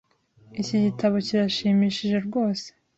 Iki 0.61 0.75
gitabo 0.85 1.15
kirashimishije 1.27 2.17
rwose. 2.27 2.67